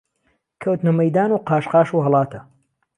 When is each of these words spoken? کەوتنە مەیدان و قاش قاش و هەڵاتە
کەوتنە 0.61 0.91
مەیدان 0.99 1.29
و 1.31 1.37
قاش 1.47 1.65
قاش 1.71 1.87
و 1.91 2.03
هەڵاتە 2.05 2.39